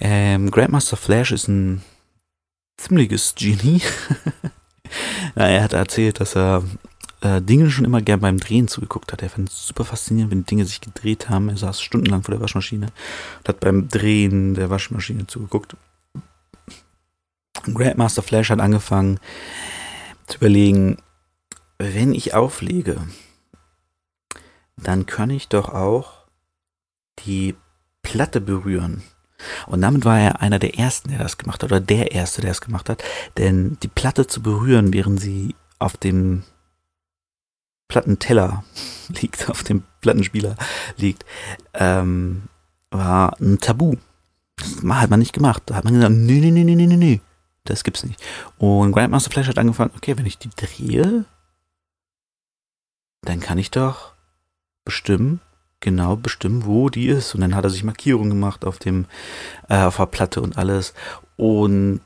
[0.00, 1.82] Ähm, Grandmaster Flash ist ein
[2.76, 3.80] ziemliches Genie.
[5.36, 6.64] er hat erzählt, dass er
[7.20, 9.22] äh, Dinge schon immer gern beim Drehen zugeguckt hat.
[9.22, 11.48] Er fand es super faszinierend, wenn Dinge sich gedreht haben.
[11.48, 12.86] Er saß stundenlang vor der Waschmaschine
[13.38, 15.76] und hat beim Drehen der Waschmaschine zugeguckt.
[17.72, 19.20] Grandmaster Flash hat angefangen
[20.26, 20.96] zu überlegen,
[21.78, 23.00] wenn ich auflege,
[24.76, 26.24] dann kann ich doch auch
[27.20, 27.54] die
[28.02, 29.02] Platte berühren.
[29.66, 32.50] Und damit war er einer der ersten, der das gemacht hat, oder der erste, der
[32.50, 33.02] es gemacht hat.
[33.36, 36.44] Denn die Platte zu berühren, während sie auf dem
[37.88, 38.64] Plattenteller
[39.08, 40.56] liegt, auf dem Plattenspieler
[40.96, 41.24] liegt,
[41.74, 42.44] ähm,
[42.90, 43.96] war ein Tabu.
[44.56, 45.64] Das hat man nicht gemacht.
[45.66, 47.20] Da hat man gesagt, nee, nee, nee, nee, nee, nee,
[47.64, 48.22] das gibt's nicht.
[48.56, 51.24] Und Grandmaster Flash hat angefangen, okay, wenn ich die drehe,
[53.22, 54.13] dann kann ich doch
[54.84, 55.40] bestimmen,
[55.80, 57.34] genau bestimmen, wo die ist.
[57.34, 59.06] Und dann hat er sich Markierungen gemacht auf dem,
[59.68, 60.94] äh, auf der Platte und alles.
[61.36, 62.00] Und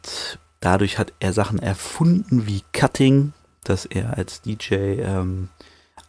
[0.60, 3.32] dadurch hat er Sachen erfunden wie Cutting,
[3.64, 5.48] dass er als DJ ähm,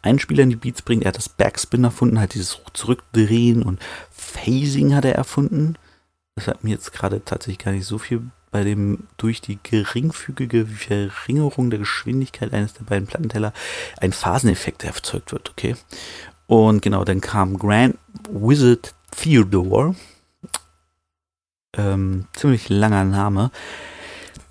[0.01, 1.03] Einspieler in die Beats bringt.
[1.03, 3.79] Er hat das Backspin erfunden, halt dieses Zurückdrehen und
[4.11, 5.75] Phasing hat er erfunden.
[6.35, 10.65] Das hat mir jetzt gerade tatsächlich gar nicht so viel bei dem durch die geringfügige
[10.65, 13.53] Verringerung der Geschwindigkeit eines der beiden Plattenteller
[13.97, 15.75] ein Phaseneffekt erzeugt wird, okay?
[16.49, 17.95] Und genau, dann kam Grand
[18.27, 19.93] Wizard Theodore,
[21.77, 23.51] ähm, ziemlich langer Name.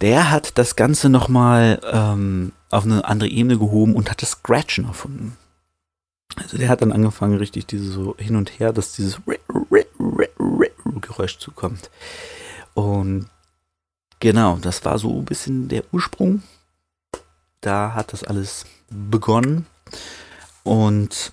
[0.00, 4.84] Der hat das Ganze nochmal ähm, auf eine andere Ebene gehoben und hat das Scratchen
[4.84, 5.36] erfunden.
[6.36, 9.20] Also der hat dann angefangen, richtig dieses so hin und her, dass dieses
[11.00, 11.90] Geräusch zukommt.
[12.74, 13.26] Und
[14.20, 16.44] genau, das war so ein bisschen der Ursprung.
[17.60, 19.66] Da hat das alles begonnen.
[20.62, 21.32] Und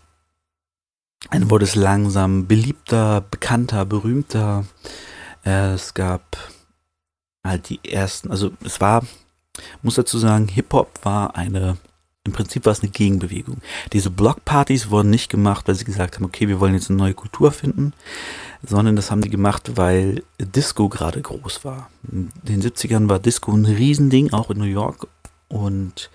[1.32, 4.66] dann wurde es langsam beliebter, bekannter, berühmter.
[5.44, 6.38] Es gab
[7.44, 9.06] halt die ersten, also es war,
[9.82, 11.78] muss dazu sagen, Hip-Hop war eine,
[12.26, 13.62] im Prinzip war es eine Gegenbewegung.
[13.94, 17.14] Diese Blockpartys wurden nicht gemacht, weil sie gesagt haben, okay, wir wollen jetzt eine neue
[17.14, 17.94] Kultur finden,
[18.64, 21.90] sondern das haben die gemacht, weil Disco gerade groß war.
[22.12, 25.08] In den 70ern war Disco ein Riesending, auch in New York.
[25.48, 26.10] Und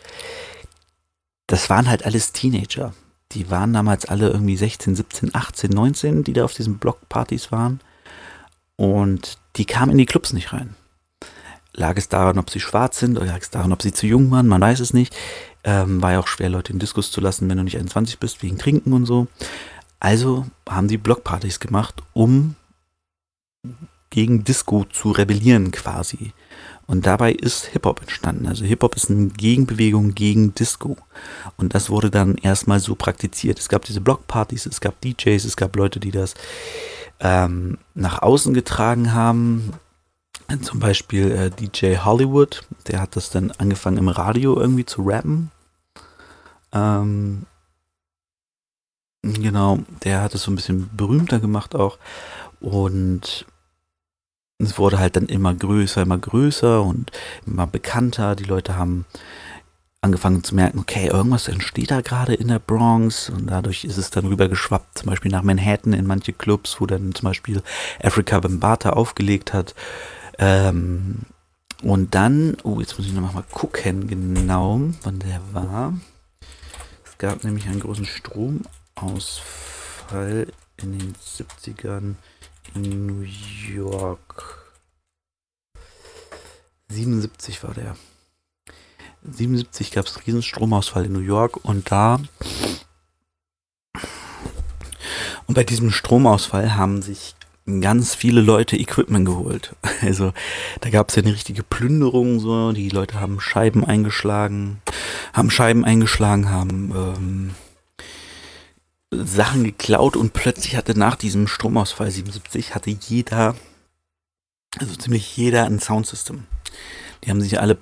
[1.47, 2.93] das waren halt alles Teenager
[3.33, 7.81] die waren damals alle irgendwie 16, 17, 18, 19, die da auf diesen Blockpartys waren.
[8.77, 10.75] Und die kamen in die Clubs nicht rein.
[11.73, 14.31] Lag es daran, ob sie schwarz sind oder lag es daran, ob sie zu jung
[14.31, 15.15] waren, man weiß es nicht.
[15.63, 18.43] Ähm, war ja auch schwer, Leute in Diskus zu lassen, wenn du nicht 21 bist,
[18.43, 19.29] wegen Trinken und so.
[20.01, 22.57] Also haben die Blockpartys gemacht, um
[24.09, 26.33] gegen Disco zu rebellieren quasi.
[26.91, 28.49] Und dabei ist Hip-Hop entstanden.
[28.49, 30.97] Also Hip-Hop ist eine Gegenbewegung gegen Disco.
[31.57, 33.61] Und das wurde dann erstmal so praktiziert.
[33.61, 36.35] Es gab diese Blockpartys, es gab DJs, es gab Leute, die das
[37.21, 39.73] ähm, nach außen getragen haben.
[40.63, 45.53] Zum Beispiel äh, DJ Hollywood, der hat das dann angefangen im Radio irgendwie zu rappen.
[46.73, 47.47] Ähm,
[49.23, 51.99] genau, der hat es so ein bisschen berühmter gemacht auch.
[52.61, 53.47] Und
[54.61, 57.11] es wurde halt dann immer größer, immer größer und
[57.47, 58.37] immer bekannter.
[58.37, 59.07] Die Leute haben
[60.03, 64.09] angefangen zu merken, okay, irgendwas entsteht da gerade in der Bronx und dadurch ist es
[64.11, 67.63] dann rübergeschwappt, zum Beispiel nach Manhattan in manche Clubs, wo dann zum Beispiel
[68.03, 69.75] Africa Bambata aufgelegt hat.
[70.39, 71.19] Ähm,
[71.83, 75.93] und dann, oh, jetzt muss ich nochmal gucken, genau, wann der war.
[77.05, 80.47] Es gab nämlich einen großen Stromausfall
[80.83, 82.17] in den 70ern in
[82.75, 83.25] New
[83.69, 84.59] York.
[86.89, 87.97] 77 war der.
[89.23, 92.21] 77 gab es einen riesen Stromausfall in New York und da
[95.51, 97.35] und bei diesem Stromausfall haben sich
[97.81, 99.75] ganz viele Leute Equipment geholt.
[100.03, 100.33] Also
[100.81, 102.73] da gab es ja eine richtige Plünderung so.
[102.73, 104.81] Die Leute haben Scheiben eingeschlagen,
[105.35, 107.51] haben Scheiben eingeschlagen, haben ähm,
[109.11, 113.57] Sachen geklaut und plötzlich hatte nach diesem Stromausfall 77 hatte jeder
[114.79, 116.45] also ziemlich jeder ein Soundsystem.
[117.25, 117.79] Die haben sich alle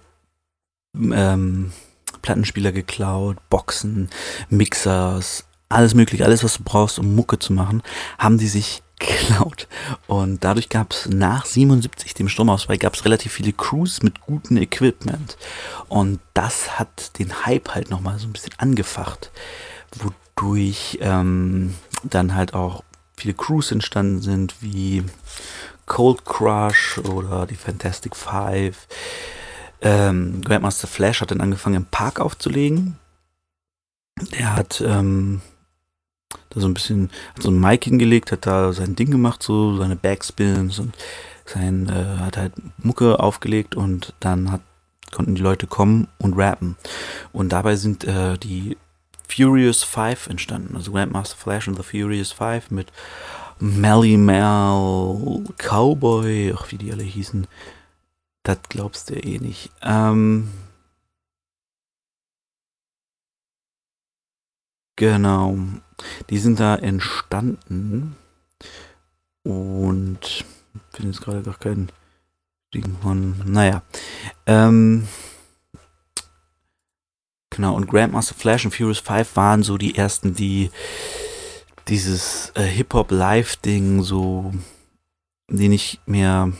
[0.94, 1.72] ähm,
[2.22, 4.08] Plattenspieler geklaut, Boxen,
[4.48, 7.82] Mixers, alles mögliche, alles was du brauchst, um Mucke zu machen,
[8.18, 9.68] haben die sich geklaut.
[10.06, 14.56] Und dadurch gab es nach 77, dem Stromausfall, gab es relativ viele Crews mit gutem
[14.56, 15.36] Equipment.
[15.88, 19.30] Und das hat den Hype halt nochmal so ein bisschen angefacht,
[20.38, 21.74] wodurch ähm,
[22.04, 22.84] dann halt auch
[23.16, 25.02] viele Crews entstanden sind, wie
[25.86, 28.86] Cold Crush oder die Fantastic Five.
[29.80, 32.98] Ähm, Grandmaster Flash hat dann angefangen im Park aufzulegen.
[34.32, 35.40] Der hat ähm,
[36.50, 39.76] da so ein bisschen, hat so ein Mic hingelegt, hat da sein Ding gemacht, so
[39.76, 40.94] seine Backspins und
[41.44, 44.60] sein, äh, hat halt Mucke aufgelegt und dann hat,
[45.12, 46.76] konnten die Leute kommen und rappen.
[47.32, 48.76] Und dabei sind äh, die
[49.28, 52.92] Furious Five entstanden, also Grandmaster Flash und The Furious Five mit
[53.60, 57.46] Melly Mel, Cowboy, ach, wie die alle hießen.
[58.44, 59.70] Das glaubst du eh nicht.
[59.82, 60.48] Ähm,
[64.96, 65.58] genau.
[66.30, 68.16] Die sind da entstanden.
[69.42, 70.44] Und ich
[70.92, 71.90] finde jetzt gerade gar keinen
[72.74, 73.40] Ding von.
[73.44, 73.82] Naja.
[74.46, 75.08] Ähm,
[77.58, 80.70] genau, und Grandmaster Flash und Furious 5 waren so die ersten, die
[81.88, 84.54] dieses äh, Hip-Hop-Live-Ding so,
[85.50, 86.52] die nicht mehr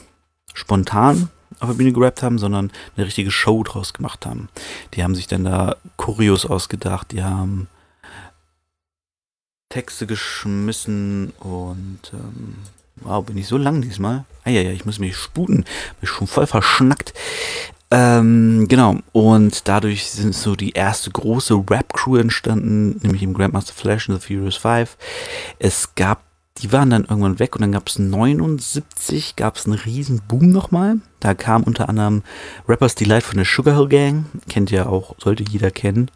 [0.53, 1.29] spontan
[1.61, 4.49] auf der Bühne gerappt haben, sondern eine richtige Show draus gemacht haben.
[4.93, 7.69] Die haben sich dann da Choreos ausgedacht, die haben
[9.69, 12.55] Texte geschmissen und ähm,
[12.97, 14.25] wow, bin ich so lang diesmal.
[14.43, 15.63] Ah ja, ja, ich muss mich sputen.
[16.01, 17.13] Bin schon voll verschnackt.
[17.91, 24.09] Ähm, genau, und dadurch sind so die erste große Rap-Crew entstanden, nämlich im Grandmaster Flash
[24.09, 24.95] und The Furious Five.
[25.57, 26.21] Es gab,
[26.59, 30.51] die waren dann irgendwann weg und dann gab es 79, gab es einen riesen Boom
[30.51, 30.97] nochmal.
[31.19, 32.21] Da kam unter anderem
[32.67, 36.11] Rappers Delight von der Sugar Hill Gang, kennt ihr auch, sollte jeder kennen.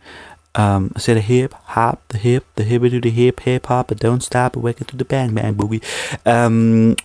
[0.56, 4.04] Um, I said hip hop, the hip, the hip to the hip, hip hop, but
[4.04, 5.82] don't stop, wake to the bang bang boogie.
[6.26, 6.96] Um,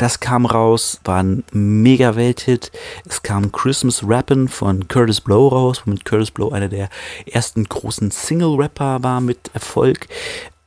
[0.00, 2.72] das kam raus, war ein mega Welthit.
[3.06, 6.88] Es kam Christmas Rappin' von Curtis Blow raus, womit Curtis Blow einer der
[7.26, 10.08] ersten großen Single-Rapper war mit Erfolg.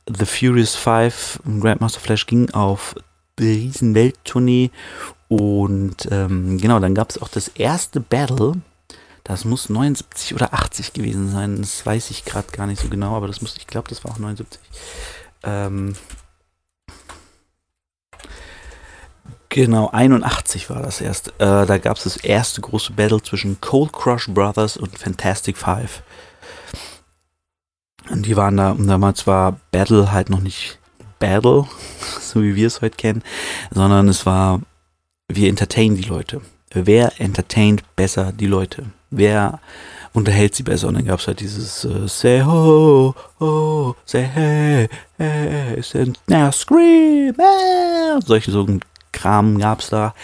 [0.06, 2.94] The Furious Five, Grandmaster Flash ging auf
[3.40, 4.70] riesen Welttournee
[5.28, 8.54] und ähm, genau, dann gab es auch das erste Battle
[9.24, 11.62] das muss 79 oder 80 gewesen sein.
[11.62, 14.12] Das weiß ich gerade gar nicht so genau, aber das muss, ich glaube, das war
[14.12, 14.60] auch 79.
[15.42, 15.94] Ähm,
[19.54, 21.28] genau, 81 war das erst.
[21.38, 26.02] Äh, da gab es das erste große Battle zwischen Cold Crush Brothers und Fantastic Five.
[28.10, 30.78] Und die waren da, und damals war Battle halt noch nicht
[31.18, 31.66] Battle,
[32.20, 33.22] so wie wir es heute kennen,
[33.70, 34.60] sondern es war,
[35.28, 36.42] wir entertainen die Leute.
[36.70, 38.84] Wer entertaint besser die Leute?
[39.16, 39.60] wer
[40.12, 40.88] unterhält sie besser.
[40.88, 44.88] Und dann gab es halt dieses äh, Say ho, ho, say hey,
[45.18, 45.82] hey,
[46.28, 48.20] now scream, hey.
[48.24, 48.66] solche so
[49.14, 50.14] Kram gab es da.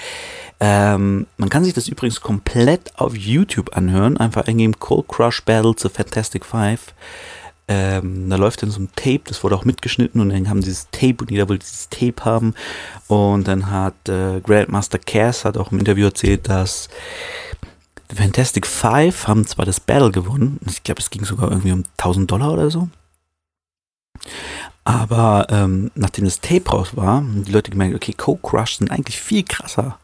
[0.61, 4.19] Ähm, man kann sich das übrigens komplett auf YouTube anhören.
[4.19, 6.95] Einfach eingeben Cold Crush Battle to Fantastic Five.
[7.67, 10.89] Ähm, da läuft dann so ein Tape, das wurde auch mitgeschnitten und dann haben dieses
[10.91, 12.55] Tape und jeder wollte dieses Tape haben.
[13.07, 16.89] Und dann hat äh, Grandmaster Cass hat auch im Interview erzählt, dass
[18.11, 21.85] The Fantastic Five haben zwar das Battle gewonnen, ich glaube, es ging sogar irgendwie um
[21.97, 22.89] 1000 Dollar oder so.
[24.85, 28.91] Aber ähm, nachdem das Tape raus war, haben die Leute gemerkt, okay, Coke Crush sind
[28.91, 29.99] eigentlich viel krasser.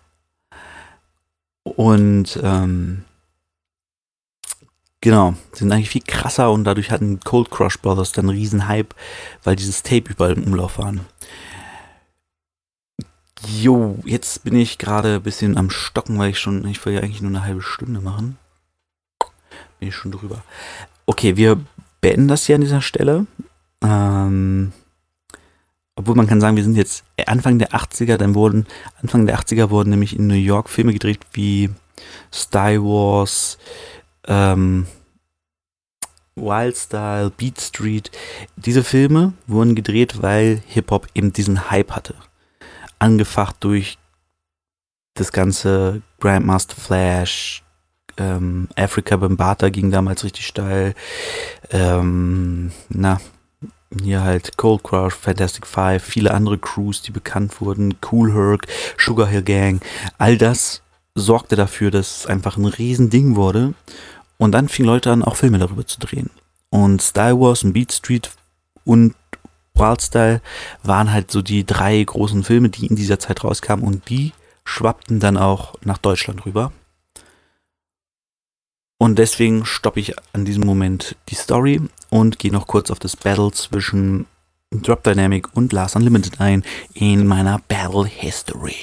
[1.65, 3.05] Und ähm,
[5.01, 8.95] genau, sind eigentlich viel krasser und dadurch hatten Cold Crush Brothers dann einen riesen Hype,
[9.43, 11.01] weil dieses Tape überall im Umlauf waren.
[13.47, 17.01] Jo, jetzt bin ich gerade ein bisschen am Stocken, weil ich schon, ich will ja
[17.01, 18.39] eigentlich nur eine halbe Stunde machen.
[19.79, 20.43] Bin ich schon drüber.
[21.05, 21.61] Okay, wir
[22.01, 23.27] beenden das hier an dieser Stelle.
[23.87, 24.73] Ähm,
[25.95, 28.67] obwohl man kann sagen, wir sind jetzt Anfang der 80er, dann wurden,
[29.01, 31.71] Anfang der 80er wurden nämlich in New York Filme gedreht wie
[32.33, 33.59] Star Wars,
[34.27, 34.87] ähm,
[36.35, 38.11] Wild Style, Beat Street.
[38.57, 42.15] Diese Filme wurden gedreht, weil Hip-Hop eben diesen Hype hatte
[42.99, 43.99] angefacht durch
[45.15, 47.63] das ganze Grandmaster Flash,
[48.19, 50.95] ähm, Africa Bambata ging damals richtig steil.
[51.71, 53.21] Ähm, na,
[54.03, 58.67] hier halt Cold Crush, Fantastic Five, viele andere Crews, die bekannt wurden, Cool Herc,
[58.99, 59.81] Sugar Hill Gang,
[60.19, 60.83] all das
[61.15, 63.75] sorgte dafür, dass es einfach ein Riesending wurde.
[64.39, 66.31] Und dann fingen Leute an, auch Filme darüber zu drehen.
[66.69, 68.31] Und Star Wars und Beat Street
[68.85, 69.15] und
[69.75, 70.41] Wildstyle
[70.83, 74.33] waren halt so die drei großen Filme, die in dieser Zeit rauskamen und die
[74.65, 76.73] schwappten dann auch nach Deutschland rüber.
[78.99, 81.81] Und deswegen stoppe ich an diesem Moment die Story
[82.11, 84.27] und gehe noch kurz auf das Battle zwischen
[84.71, 88.77] Drop Dynamic und Lars Unlimited ein in meiner Battle History.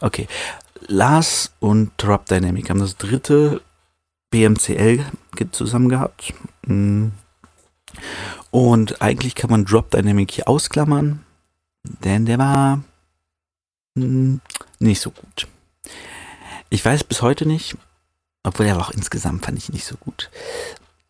[0.00, 0.26] Okay,
[0.86, 3.60] Lars und Drop Dynamic haben das dritte
[4.30, 5.04] BMCL
[5.52, 6.32] zusammen gehabt.
[6.66, 7.08] Mm.
[8.50, 11.24] Und eigentlich kann man Drop Dynamic hier ausklammern,
[12.04, 12.82] denn der war
[13.94, 14.36] mm,
[14.78, 15.46] nicht so gut.
[16.70, 17.76] Ich weiß bis heute nicht,
[18.48, 20.30] obwohl er auch insgesamt fand ich nicht so gut.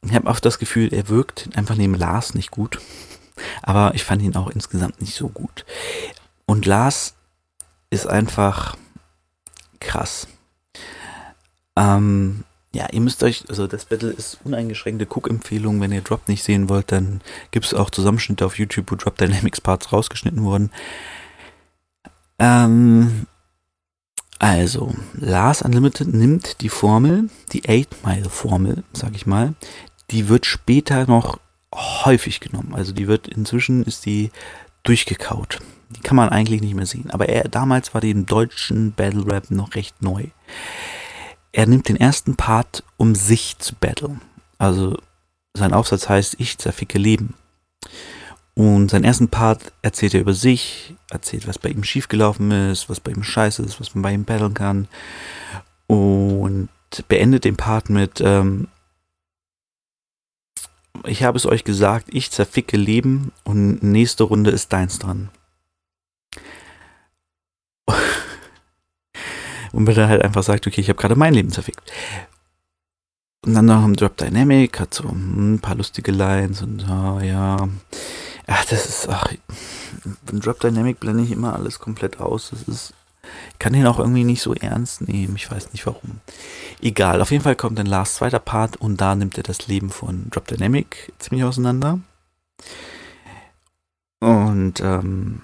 [0.03, 2.81] Ich habe oft das Gefühl, er wirkt einfach neben Lars nicht gut.
[3.63, 5.65] Aber ich fand ihn auch insgesamt nicht so gut.
[6.47, 7.15] Und Lars
[7.91, 8.77] ist einfach
[9.81, 10.29] krass.
[11.77, 15.81] Ähm, ja, ihr müsst euch, also das Battle ist uneingeschränkte Cook-Empfehlung.
[15.81, 17.21] Wenn ihr Drop nicht sehen wollt, dann
[17.51, 20.71] gibt es auch Zusammenschnitte auf YouTube, wo Drop Dynamics Parts rausgeschnitten wurden.
[22.39, 23.27] Ähm,
[24.39, 29.55] also, Lars Unlimited nimmt die Formel, die 8-Mile-Formel, sag ich mal,
[30.11, 31.39] die wird später noch
[31.75, 32.75] häufig genommen.
[32.75, 34.31] Also die wird inzwischen ist die
[34.83, 35.59] durchgekaut.
[35.91, 37.11] Die kann man eigentlich nicht mehr sehen.
[37.11, 40.27] Aber er damals war die im deutschen Battle Rap noch recht neu.
[41.53, 44.21] Er nimmt den ersten Part, um sich zu battlen.
[44.59, 44.97] Also
[45.55, 47.35] sein Aufsatz heißt Ich zerficke Leben.
[48.59, 52.99] Und seinen ersten Part erzählt er über sich, erzählt, was bei ihm schiefgelaufen ist, was
[52.99, 54.89] bei ihm scheiße ist, was man bei ihm battlen kann.
[55.87, 56.69] Und
[57.07, 58.67] beendet den Part mit, ähm,
[61.05, 65.29] ich habe es euch gesagt, ich zerficke Leben und nächste Runde ist deins dran.
[69.73, 71.93] und wenn er halt einfach sagt, okay, ich habe gerade mein Leben zerfickt.
[73.47, 77.69] Und dann noch im Drop Dynamic, hat so ein paar lustige Lines und oh, ja.
[78.51, 79.31] Ach, das ist, ach,
[80.31, 82.51] im Drop Dynamic blende ich immer alles komplett aus.
[82.51, 82.95] Das ist,
[83.53, 85.37] ich kann den auch irgendwie nicht so ernst nehmen.
[85.37, 86.21] Ich weiß nicht warum.
[86.81, 89.91] Egal, auf jeden Fall kommt dann Lars zweiter Part und da nimmt er das Leben
[89.91, 92.01] von Drop Dynamic ziemlich auseinander.
[94.21, 95.43] Und ähm,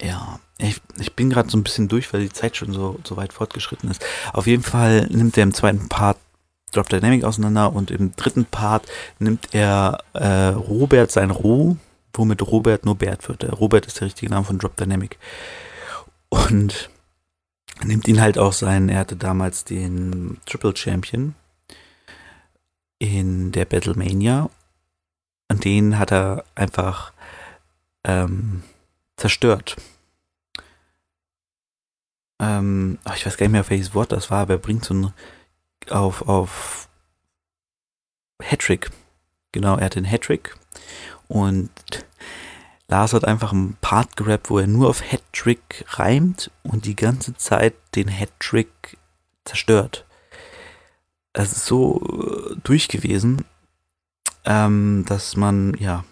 [0.00, 3.16] ja, ich, ich bin gerade so ein bisschen durch, weil die Zeit schon so, so
[3.16, 4.04] weit fortgeschritten ist.
[4.32, 6.18] Auf jeden Fall nimmt er im zweiten Part
[6.72, 8.86] Drop Dynamic auseinander und im dritten Part
[9.18, 11.76] nimmt er äh, Robert sein Roh,
[12.12, 13.44] womit Robert nur Bert wird.
[13.60, 15.18] Robert ist der richtige Name von Drop Dynamic.
[16.28, 16.90] Und
[17.84, 21.34] nimmt ihn halt auch sein, er hatte damals den Triple Champion
[22.98, 24.50] in der Battlemania
[25.48, 27.12] und den hat er einfach
[28.04, 28.62] ähm,
[29.16, 29.76] zerstört.
[32.40, 35.12] Ähm, ich weiß gar nicht mehr, welches Wort das war, aber er bringt so ein
[35.92, 36.88] auf, auf
[38.42, 38.90] Hattrick.
[39.52, 40.56] Genau, er hat den Hattrick
[41.28, 41.70] und
[42.88, 47.34] Lars hat einfach einen Part gerappt, wo er nur auf Hattrick reimt und die ganze
[47.36, 48.96] Zeit den Hattrick
[49.44, 50.04] zerstört.
[51.32, 53.44] Es ist so äh, durch gewesen,
[54.44, 56.04] ähm, dass man, ja,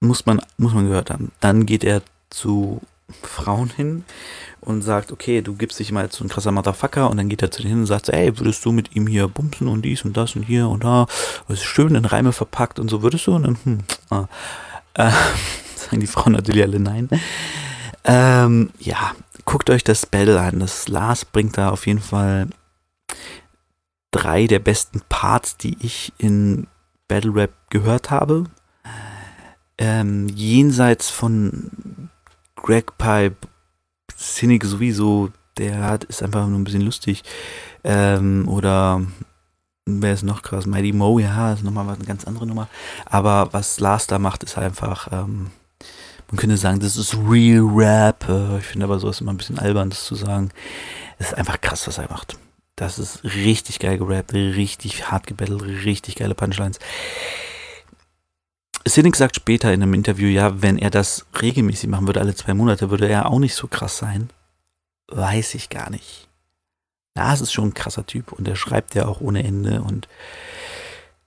[0.00, 1.32] muss man, muss man gehört haben.
[1.40, 2.80] Dann geht er zu
[3.22, 4.04] Frauen hin
[4.60, 7.42] und sagt, okay, du gibst dich mal als so ein krasser Motherfucker und dann geht
[7.42, 10.04] er zu denen hin und sagt, ey, würdest du mit ihm hier bumsen und dies
[10.04, 11.06] und das und hier und da,
[11.48, 13.34] das ist schön in Reime verpackt und so, würdest du?
[13.34, 13.78] Und dann, hm,
[14.10, 14.26] ah,
[14.94, 15.10] äh,
[15.76, 17.08] sagen die Frauen natürlich alle nein.
[18.04, 19.12] Ähm, ja,
[19.44, 20.60] guckt euch das Battle an.
[20.60, 22.48] Das Lars bringt da auf jeden Fall
[24.10, 26.66] drei der besten Parts, die ich in
[27.08, 28.44] Battle Rap gehört habe.
[29.78, 32.10] Ähm, jenseits von
[32.56, 33.36] Greg Pipe,
[34.16, 37.22] Cynic sowieso, der hat, ist einfach nur ein bisschen lustig.
[37.84, 39.02] Ähm, oder
[39.86, 40.66] wer ist noch krass?
[40.66, 42.68] Mighty Mo, ja, ist nochmal eine ganz andere Nummer.
[43.04, 45.50] Aber was Lars da macht, ist einfach, ähm,
[46.30, 48.26] man könnte sagen, das ist Real Rap.
[48.58, 50.50] Ich finde aber sowas immer ein bisschen albern, das zu sagen.
[51.18, 52.36] Es ist einfach krass, was er macht.
[52.74, 56.78] Das ist richtig geil gerappt, richtig hart gebettelt, richtig geile Punchlines.
[58.86, 62.54] Cynic sagt später in einem Interview, ja, wenn er das regelmäßig machen würde, alle zwei
[62.54, 64.30] Monate, würde er auch nicht so krass sein.
[65.08, 66.28] Weiß ich gar nicht.
[67.16, 70.08] Lars ist schon ein krasser Typ und er schreibt ja auch ohne Ende und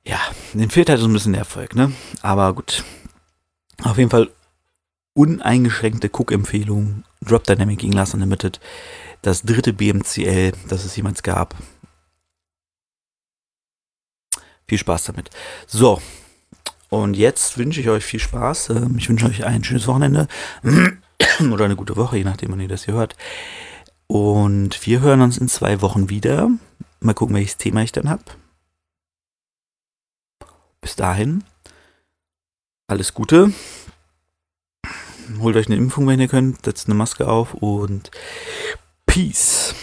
[0.06, 0.20] ja,
[0.54, 1.92] dem fehlt halt so ein bisschen der Erfolg, ne?
[2.22, 2.84] Aber gut.
[3.84, 4.30] Auf jeden Fall
[5.14, 7.04] uneingeschränkte Cook-Empfehlung.
[7.22, 8.60] Drop Dynamic gegen Last Unlimited.
[9.22, 11.56] Das dritte BMCL, das es jemals gab.
[14.68, 15.30] Viel Spaß damit.
[15.68, 16.02] So.
[16.90, 18.70] Und jetzt wünsche ich euch viel Spaß.
[18.70, 20.28] Ähm, ich wünsche euch ein schönes Wochenende.
[21.52, 23.16] Oder eine gute Woche, je nachdem, wann ihr das hier hört.
[24.08, 26.50] Und wir hören uns in zwei Wochen wieder.
[27.00, 28.24] Mal gucken, welches Thema ich dann habe.
[30.82, 31.44] Bis dahin.
[32.88, 33.54] Alles Gute.
[35.40, 38.10] holt euch eine Impfung, wenn ihr könnt, setzt eine Maske auf und
[39.06, 39.76] Peace.